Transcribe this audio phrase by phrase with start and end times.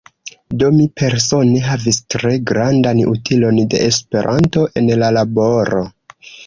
[0.61, 5.89] Do mi persone havis tre grandan utilon de Esperanto en la laboro.